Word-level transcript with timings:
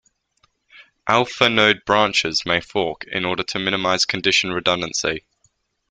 Alpha 1.07 1.47
node 1.47 1.85
branches 1.85 2.43
may 2.43 2.59
fork 2.59 3.03
in 3.03 3.23
order 3.23 3.43
to 3.43 3.59
minimise 3.59 4.03
condition 4.03 4.51
redundancy. 4.51 5.25